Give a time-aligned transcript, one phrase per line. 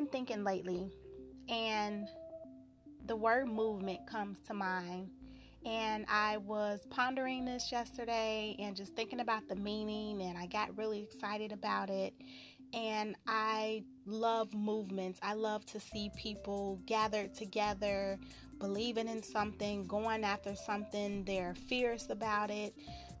[0.00, 0.90] been thinking lately,
[1.50, 2.08] and
[3.06, 5.10] the word movement comes to mind.
[5.66, 10.74] And I was pondering this yesterday and just thinking about the meaning, and I got
[10.78, 12.14] really excited about it.
[12.72, 15.20] And I love movements.
[15.22, 18.18] I love to see people gathered together,
[18.58, 21.24] believing in something, going after something.
[21.24, 22.74] They're fierce about it,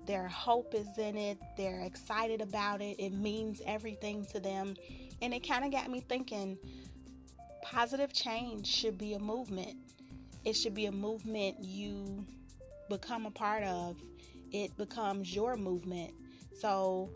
[0.06, 2.98] their hope is in it, they're excited about it.
[2.98, 4.76] It means everything to them.
[5.22, 6.58] And it kind of got me thinking
[7.62, 9.76] positive change should be a movement.
[10.44, 12.24] It should be a movement you
[12.88, 13.96] become a part of,
[14.52, 16.12] it becomes your movement.
[16.58, 17.10] So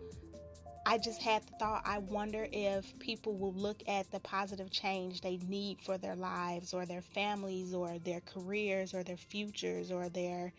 [0.86, 5.22] I just had the thought I wonder if people will look at the positive change
[5.22, 10.10] they need for their lives or their families or their careers or their futures or
[10.10, 10.52] their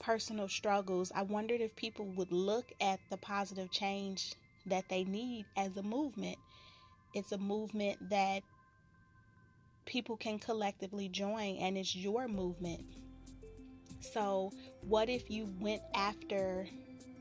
[0.00, 1.12] personal struggles.
[1.14, 4.34] I wondered if people would look at the positive change
[4.66, 6.38] that they need as a movement.
[7.14, 8.42] It's a movement that
[9.84, 12.84] people can collectively join, and it's your movement.
[14.00, 16.66] So, what if you went after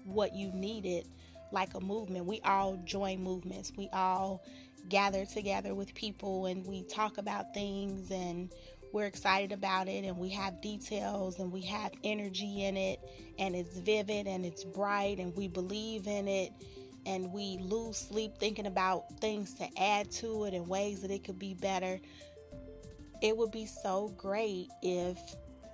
[0.06, 1.08] what you needed
[1.52, 2.26] like a movement?
[2.26, 4.42] We all join movements, we all
[4.90, 8.52] gather together with people and we talk about things and
[8.92, 13.00] we're excited about it and we have details and we have energy in it
[13.40, 16.52] and it's vivid and it's bright and we believe in it
[17.06, 21.24] and we lose sleep thinking about things to add to it and ways that it
[21.24, 22.00] could be better.
[23.22, 25.18] It would be so great if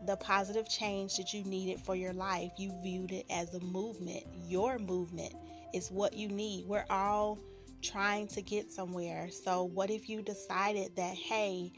[0.06, 4.24] the positive change that you needed for your life, you viewed it as a movement.
[4.46, 5.34] Your movement
[5.74, 6.66] is what you need.
[6.66, 7.40] We're all
[7.82, 9.30] trying to get somewhere.
[9.30, 11.72] So, what if you decided that, hey,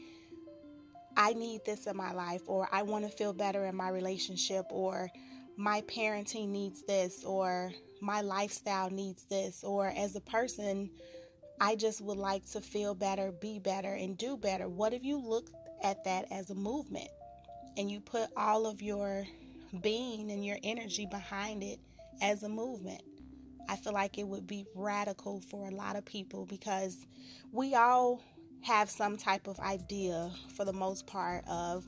[1.16, 4.66] I need this in my life, or I want to feel better in my relationship,
[4.70, 5.10] or
[5.60, 10.88] my parenting needs this, or my lifestyle needs this, or as a person,
[11.60, 14.70] I just would like to feel better, be better, and do better.
[14.70, 15.50] What if you look
[15.84, 17.10] at that as a movement
[17.76, 19.26] and you put all of your
[19.82, 21.78] being and your energy behind it
[22.22, 23.02] as a movement?
[23.68, 26.96] I feel like it would be radical for a lot of people because
[27.52, 28.22] we all
[28.62, 31.84] have some type of idea for the most part of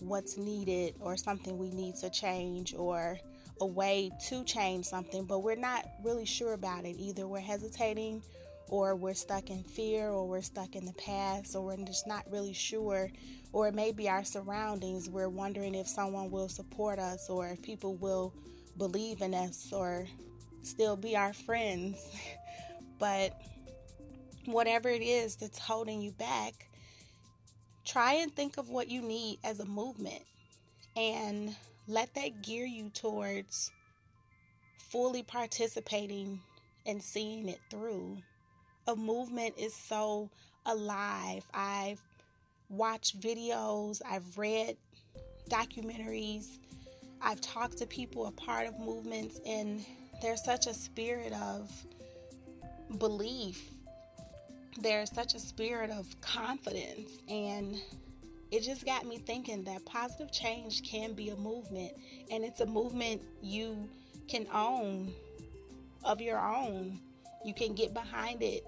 [0.00, 3.18] what's needed or something we need to change or
[3.60, 6.96] a way to change something, but we're not really sure about it.
[6.98, 8.22] Either we're hesitating
[8.68, 12.24] or we're stuck in fear or we're stuck in the past or we're just not
[12.30, 13.10] really sure
[13.52, 18.34] or maybe our surroundings we're wondering if someone will support us or if people will
[18.76, 20.06] believe in us or
[20.62, 21.96] still be our friends
[22.98, 23.40] but
[24.52, 26.67] whatever it is that's holding you back,
[27.88, 30.22] try and think of what you need as a movement
[30.94, 31.56] and
[31.86, 33.70] let that gear you towards
[34.76, 36.38] fully participating
[36.86, 38.18] and seeing it through.
[38.88, 40.28] A movement is so
[40.66, 41.44] alive.
[41.54, 42.00] I've
[42.68, 44.76] watched videos, I've read
[45.48, 46.58] documentaries,
[47.22, 49.84] I've talked to people a part of movements, and
[50.20, 51.70] there's such a spirit of
[52.98, 53.70] belief
[54.80, 57.76] there's such a spirit of confidence and
[58.50, 61.92] it just got me thinking that positive change can be a movement
[62.30, 63.88] and it's a movement you
[64.28, 65.12] can own
[66.04, 67.00] of your own.
[67.44, 68.64] You can get behind it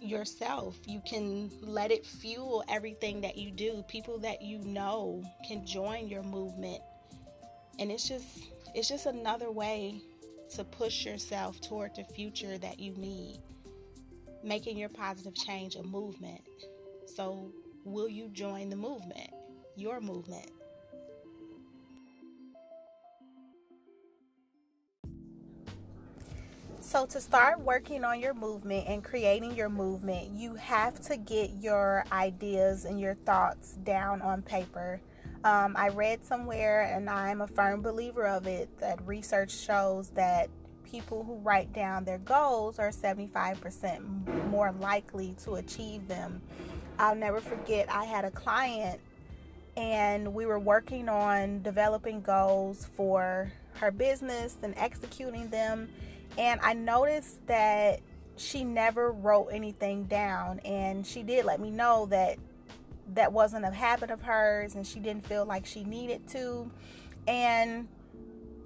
[0.00, 0.76] yourself.
[0.86, 3.84] You can let it fuel everything that you do.
[3.88, 6.82] People that you know can join your movement.
[7.78, 8.26] And it's just
[8.74, 10.00] it's just another way
[10.54, 13.40] to push yourself toward the future that you need
[14.42, 16.40] making your positive change a movement.
[17.06, 17.52] So,
[17.84, 19.30] will you join the movement,
[19.76, 20.50] your movement?
[26.80, 31.50] So, to start working on your movement and creating your movement, you have to get
[31.60, 35.00] your ideas and your thoughts down on paper.
[35.44, 40.50] Um, I read somewhere, and I'm a firm believer of it, that research shows that
[40.90, 46.40] people who write down their goals are 75% more likely to achieve them.
[46.98, 49.00] I'll never forget, I had a client
[49.76, 55.88] and we were working on developing goals for her business and executing them.
[56.36, 58.00] And I noticed that
[58.36, 60.58] she never wrote anything down.
[60.60, 62.38] And she did let me know that
[63.14, 66.70] that wasn't a habit of hers and she didn't feel like she needed to.
[67.26, 67.88] And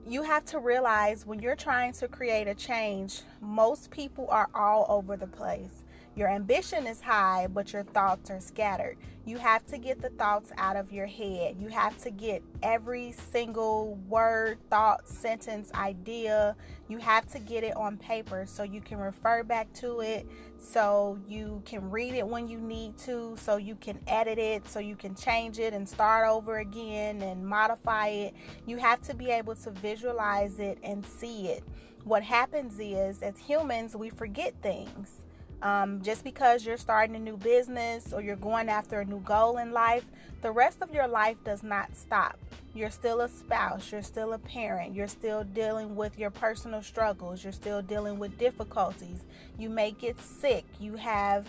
[0.06, 4.84] you have to realize when you're trying to create a change, most people are all
[4.88, 5.83] over the place.
[6.16, 8.96] Your ambition is high, but your thoughts are scattered.
[9.26, 11.56] You have to get the thoughts out of your head.
[11.58, 16.54] You have to get every single word, thought, sentence, idea.
[16.88, 21.18] You have to get it on paper so you can refer back to it, so
[21.26, 24.94] you can read it when you need to, so you can edit it, so you
[24.94, 28.34] can change it and start over again and modify it.
[28.66, 31.64] You have to be able to visualize it and see it.
[32.04, 35.24] What happens is, as humans, we forget things
[35.62, 39.58] um, just because you're starting a new business or you're going after a new goal
[39.58, 40.04] in life,
[40.42, 42.38] the rest of your life does not stop.
[42.74, 47.42] You're still a spouse, you're still a parent, you're still dealing with your personal struggles,
[47.42, 49.24] you're still dealing with difficulties.
[49.58, 51.46] You may get sick, you have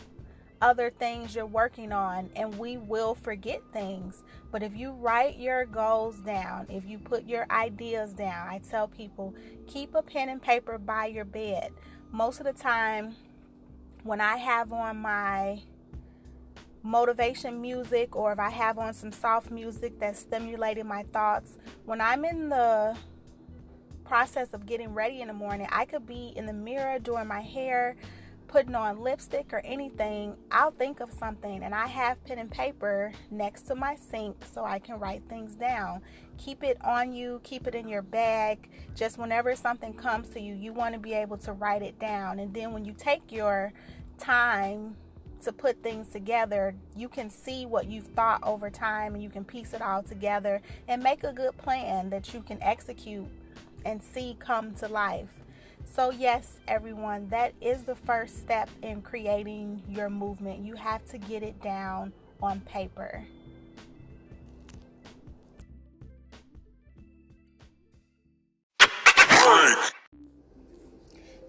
[0.62, 4.24] other things you're working on, and we will forget things.
[4.52, 8.88] But if you write your goals down, if you put your ideas down, I tell
[8.88, 9.36] people
[9.68, 11.72] keep a pen and paper by your bed.
[12.12, 13.16] Most of the time,
[14.06, 15.60] when I have on my
[16.84, 22.00] motivation music or if I have on some soft music that's stimulating my thoughts, when
[22.00, 22.96] I'm in the
[24.06, 27.42] process of getting ready in the morning, I could be in the mirror doing my
[27.42, 27.96] hair,
[28.48, 30.36] putting on lipstick or anything.
[30.52, 34.64] I'll think of something and I have pen and paper next to my sink so
[34.64, 36.02] I can write things down.
[36.38, 38.70] Keep it on you, keep it in your bag.
[38.94, 42.38] Just whenever something comes to you, you want to be able to write it down.
[42.38, 43.74] And then when you take your
[44.18, 44.96] time
[45.44, 49.46] to put things together, you can see what you've thought over time and you can
[49.46, 53.28] piece it all together and make a good plan that you can execute
[53.86, 55.30] and see come to life.
[55.86, 60.66] So, yes, everyone, that is the first step in creating your movement.
[60.66, 63.24] You have to get it down on paper.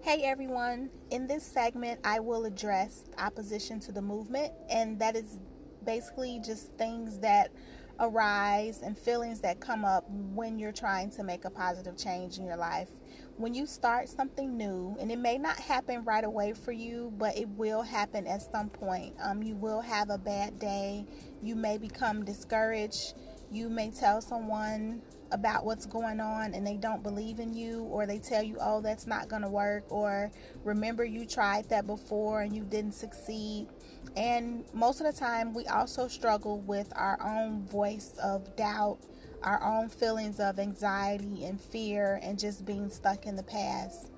[0.07, 5.41] Hey everyone, in this segment, I will address opposition to the movement, and that is
[5.85, 7.51] basically just things that
[7.99, 12.45] arise and feelings that come up when you're trying to make a positive change in
[12.45, 12.87] your life.
[13.35, 17.37] When you start something new, and it may not happen right away for you, but
[17.37, 19.13] it will happen at some point.
[19.21, 21.05] Um, you will have a bad day,
[21.43, 23.13] you may become discouraged,
[23.51, 25.01] you may tell someone
[25.31, 28.81] about what's going on and they don't believe in you or they tell you oh
[28.81, 30.31] that's not going to work or
[30.63, 33.67] remember you tried that before and you didn't succeed.
[34.15, 38.99] And most of the time we also struggle with our own voice of doubt
[39.43, 44.09] our own feelings of anxiety and fear and just being stuck in the past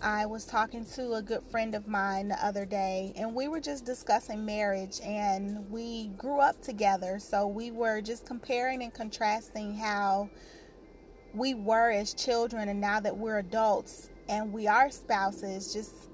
[0.00, 3.58] I was talking to a good friend of mine the other day, and we were
[3.58, 7.18] just discussing marriage, and we grew up together.
[7.18, 10.30] So we were just comparing and contrasting how
[11.34, 16.10] we were as children, and now that we're adults and we are spouses, just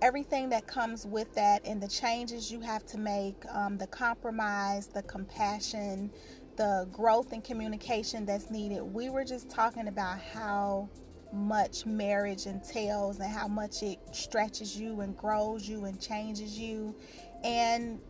[0.00, 4.86] everything that comes with that, and the changes you have to make, um, the compromise,
[4.86, 6.08] the compassion,
[6.56, 8.80] the growth and communication that's needed.
[8.82, 10.88] We were just talking about how
[11.34, 16.94] much marriage entails and how much it stretches you and grows you and changes you.
[17.42, 18.00] And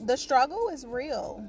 [0.00, 1.44] the struggle is real.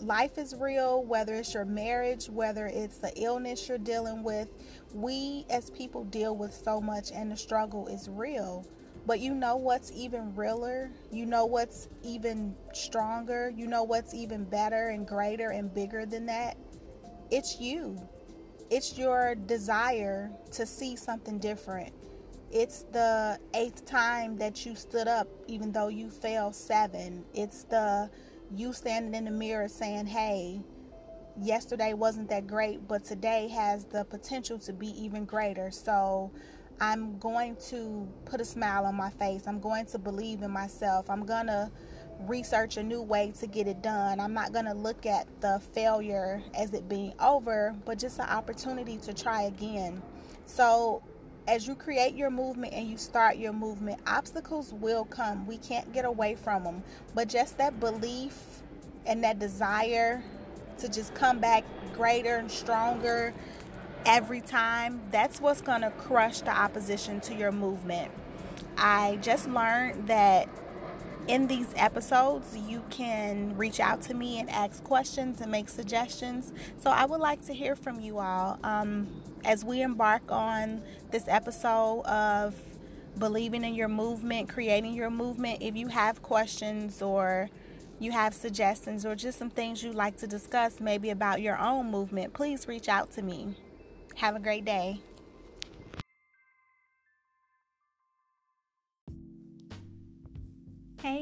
[0.00, 4.50] Life is real, whether it's your marriage, whether it's the illness you're dealing with.
[4.92, 8.66] We as people deal with so much, and the struggle is real.
[9.06, 10.90] But you know what's even realer?
[11.12, 13.52] You know what's even stronger?
[13.54, 16.56] You know what's even better and greater and bigger than that?
[17.30, 17.98] It's you
[18.70, 21.92] it's your desire to see something different.
[22.50, 27.24] It's the eighth time that you stood up, even though you failed seven.
[27.34, 28.10] It's the
[28.54, 30.60] you standing in the mirror saying, Hey,
[31.40, 35.70] yesterday wasn't that great, but today has the potential to be even greater.
[35.70, 36.30] So
[36.80, 39.46] I'm going to put a smile on my face.
[39.46, 41.08] I'm going to believe in myself.
[41.10, 41.70] I'm going to
[42.20, 44.20] research a new way to get it done.
[44.20, 48.28] I'm not going to look at the failure as it being over, but just an
[48.28, 50.02] opportunity to try again.
[50.46, 51.02] So,
[51.46, 55.46] as you create your movement and you start your movement, obstacles will come.
[55.46, 56.82] We can't get away from them.
[57.14, 58.38] But just that belief
[59.04, 60.24] and that desire
[60.78, 63.34] to just come back greater and stronger
[64.06, 68.10] every time, that's what's going to crush the opposition to your movement.
[68.76, 70.48] I just learned that
[71.26, 76.52] in these episodes, you can reach out to me and ask questions and make suggestions.
[76.78, 79.08] So I would like to hear from you all um,
[79.44, 82.54] as we embark on this episode of
[83.18, 85.62] believing in your movement, creating your movement.
[85.62, 87.48] If you have questions or
[87.98, 91.90] you have suggestions or just some things you'd like to discuss, maybe about your own
[91.90, 93.54] movement, please reach out to me.
[94.16, 95.00] Have a great day.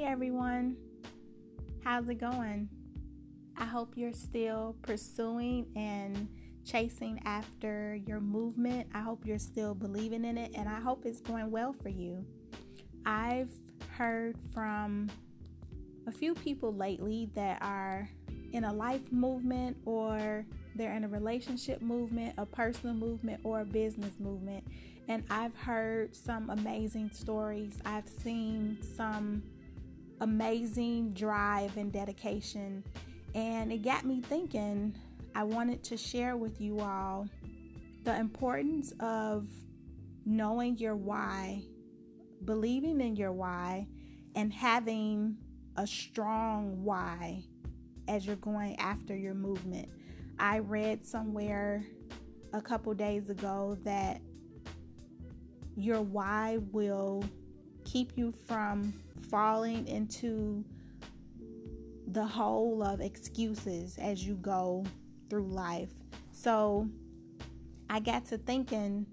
[0.03, 0.77] Hey everyone,
[1.85, 2.69] how's it going?
[3.57, 6.29] I hope you're still pursuing and
[6.65, 8.89] chasing after your movement.
[8.93, 12.27] I hope you're still believing in it and I hope it's going well for you.
[13.07, 13.53] I've
[13.97, 15.09] heard from
[16.09, 18.11] a few people lately that are
[18.53, 20.45] in a life movement or
[20.75, 24.67] they're in a relationship movement, a personal movement, or a business movement.
[25.07, 27.79] And I've heard some amazing stories.
[27.85, 29.45] I've seen some
[30.23, 32.85] amazing drive and dedication.
[33.35, 34.97] And it got me thinking,
[35.35, 37.29] I wanted to share with you all
[38.05, 39.49] the importance of
[40.25, 41.65] knowing your why,
[42.45, 43.89] believing in your why,
[44.37, 45.37] and having
[45.77, 47.43] a strong why
[48.07, 49.89] as you're going after your movement.
[50.39, 51.85] I read somewhere
[52.53, 54.21] a couple days ago that
[55.75, 57.25] your why will
[57.85, 58.93] keep you from
[59.31, 60.65] falling into
[62.09, 64.85] the hole of excuses as you go
[65.31, 65.93] through life.
[66.33, 66.89] So
[67.89, 69.07] I got to thinking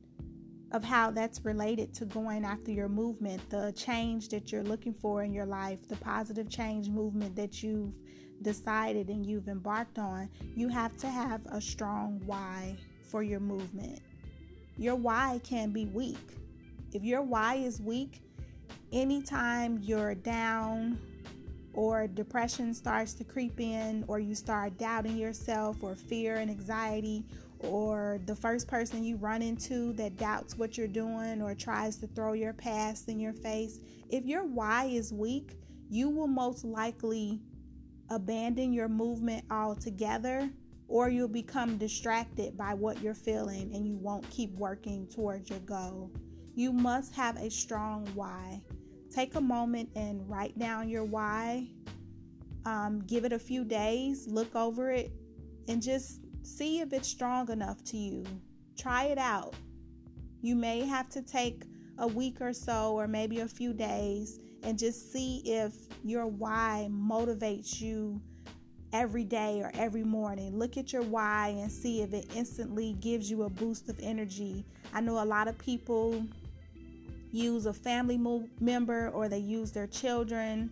[0.72, 5.24] of how that's related to going after your movement, the change that you're looking for
[5.24, 7.96] in your life, the positive change movement that you've
[8.42, 10.30] decided and you've embarked on.
[10.56, 12.76] You have to have a strong why
[13.10, 14.00] for your movement.
[14.78, 16.38] Your why can be weak.
[16.94, 18.22] If your why is weak,
[18.91, 21.00] anytime you're down
[21.74, 27.24] or depression starts to creep in, or you start doubting yourself, or fear and anxiety,
[27.60, 32.08] or the first person you run into that doubts what you're doing or tries to
[32.08, 33.79] throw your past in your face,
[34.10, 35.58] if your why is weak,
[35.89, 37.39] you will most likely
[38.10, 40.50] abandon your movement altogether
[40.88, 45.60] or you'll become distracted by what you're feeling and you won't keep working towards your
[45.60, 46.12] goal.
[46.55, 48.62] You must have a strong why.
[49.13, 51.68] Take a moment and write down your why.
[52.66, 55.12] Um, give it a few days, look over it,
[55.68, 58.25] and just see if it's strong enough to you.
[58.78, 59.56] Try it out.
[60.42, 61.63] You may have to take
[61.98, 65.74] a week or so, or maybe a few days, and just see if
[66.04, 68.22] your why motivates you
[68.94, 70.58] every day or every morning.
[70.58, 74.66] Look at your why and see if it instantly gives you a boost of energy.
[74.94, 76.25] I know a lot of people
[77.32, 78.20] use a family
[78.60, 80.72] member or they use their children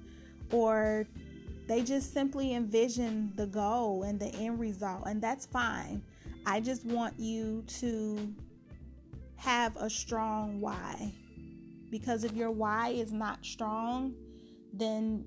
[0.51, 1.07] or
[1.67, 6.01] they just simply envision the goal and the end result, and that's fine.
[6.45, 8.33] I just want you to
[9.35, 11.13] have a strong why.
[11.89, 14.13] Because if your why is not strong,
[14.73, 15.25] then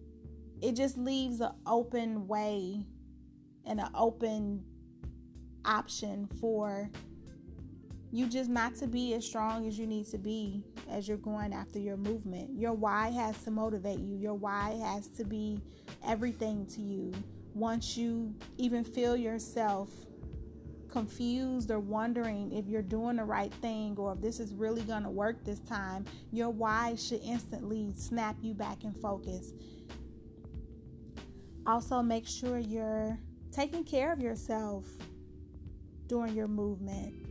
[0.63, 2.87] it just leaves an open way
[3.67, 4.65] and an open
[5.67, 6.91] option for
[8.13, 11.53] you just not to be as strong as you need to be as you're going
[11.53, 12.59] after your movement.
[12.59, 15.61] Your why has to motivate you, your why has to be
[16.05, 17.13] everything to you.
[17.55, 19.91] Once you even feel yourself
[20.89, 25.05] confused or wondering if you're doing the right thing or if this is really going
[25.05, 29.53] to work this time, your why should instantly snap you back in focus.
[31.65, 33.17] Also, make sure you're
[33.53, 34.85] taking care of yourself
[36.09, 37.30] during your movement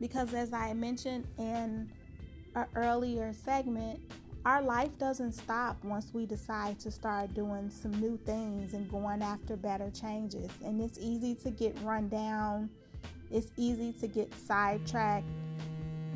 [0.00, 1.90] because as I mentioned in
[2.54, 4.00] an earlier segment,
[4.44, 9.22] our life doesn't stop once we decide to start doing some new things and going
[9.22, 10.50] after better changes.
[10.62, 12.68] And it's easy to get run down,
[13.30, 15.26] it's easy to get sidetracked.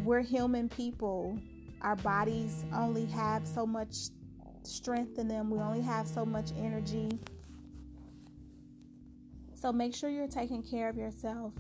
[0.05, 1.39] We're human people.
[1.81, 3.95] Our bodies only have so much
[4.63, 7.09] strength in them, we only have so much energy.
[9.55, 11.53] So make sure you're taking care of yourself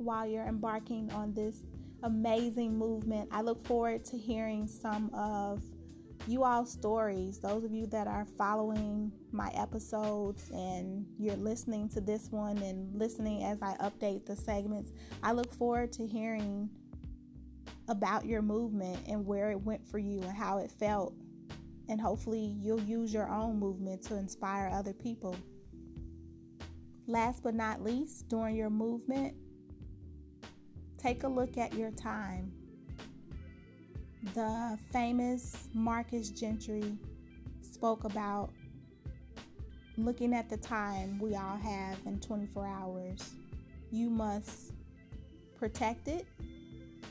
[0.00, 1.58] while you're embarking on this
[2.02, 3.28] amazing movement.
[3.30, 5.62] I look forward to hearing some of
[6.26, 7.38] you all stories.
[7.38, 12.98] Those of you that are following my episodes and you're listening to this one and
[12.98, 14.92] listening as I update the segments,
[15.22, 16.70] I look forward to hearing
[17.88, 21.14] about your movement and where it went for you and how it felt.
[21.88, 25.36] And hopefully, you'll use your own movement to inspire other people.
[27.08, 29.34] Last but not least, during your movement,
[31.00, 32.52] Take a look at your time.
[34.34, 36.98] The famous Marcus Gentry
[37.62, 38.50] spoke about
[39.96, 43.30] looking at the time we all have in 24 hours.
[43.90, 44.72] You must
[45.56, 46.26] protect it,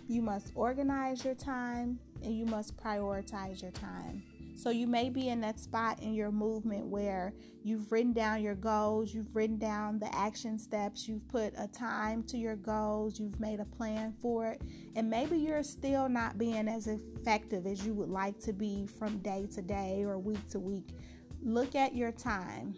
[0.07, 4.23] you must organize your time, and you must prioritize your time.
[4.59, 8.55] So you may be in that spot in your movement where you've written down your
[8.55, 13.39] goals, you've written down the action steps, you've put a time to your goals, you've
[13.39, 14.61] made a plan for it,
[14.97, 19.19] and maybe you're still not being as effective as you would like to be from
[19.19, 20.89] day to day or week to week.
[21.41, 22.75] Look at your time.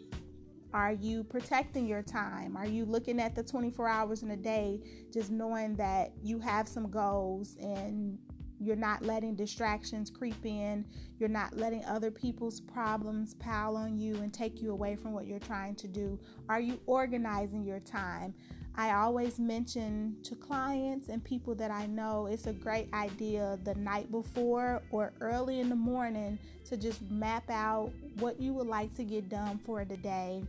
[0.76, 2.56] Are you protecting your time?
[2.58, 6.68] Are you looking at the 24 hours in a day, just knowing that you have
[6.68, 8.20] some goals and
[8.62, 10.86] you're not letting distractions creep in.
[11.18, 15.25] You're not letting other people's problems pile on you and take you away from what
[15.25, 16.20] you're trying to do.
[16.48, 18.36] Are you organizing your time?
[18.75, 23.74] I always mention to clients and people that I know it's a great idea the
[23.74, 28.94] night before or early in the morning to just map out what you would like
[28.94, 30.44] to get done for the day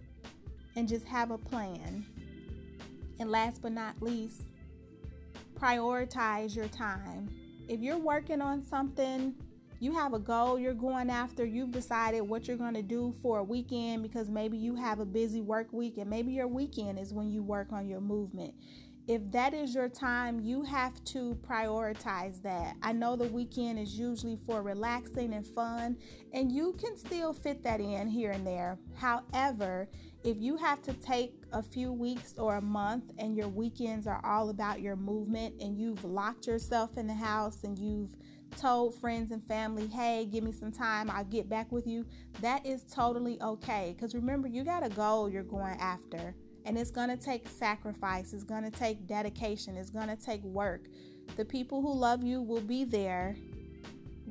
[0.77, 2.05] and just have a plan.
[3.19, 4.43] And last but not least,
[5.59, 7.31] prioritize your time
[7.69, 9.35] if you're working on something,
[9.81, 13.39] you have a goal you're going after, you've decided what you're going to do for
[13.39, 17.13] a weekend because maybe you have a busy work week and maybe your weekend is
[17.13, 18.55] when you work on your movement.
[19.09, 22.77] If that is your time, you have to prioritize that.
[22.81, 25.97] I know the weekend is usually for relaxing and fun,
[26.33, 28.79] and you can still fit that in here and there.
[28.95, 29.89] However,
[30.25, 34.21] if you have to take a few weeks or a month and your weekends are
[34.25, 38.15] all about your movement and you've locked yourself in the house and you've
[38.57, 42.07] told friends and family, hey, give me some time, I'll get back with you,
[42.41, 43.95] that is totally okay.
[43.97, 48.33] Because remember, you got a goal you're going after, and it's going to take sacrifice,
[48.33, 50.87] it's going to take dedication, it's going to take work.
[51.37, 53.37] The people who love you will be there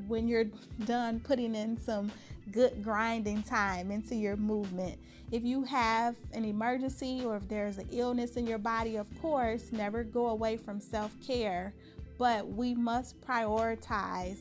[0.07, 0.45] when you're
[0.85, 2.11] done putting in some
[2.51, 4.97] good grinding time into your movement.
[5.31, 9.71] If you have an emergency or if there's an illness in your body, of course,
[9.71, 11.73] never go away from self care,
[12.17, 14.39] but we must prioritize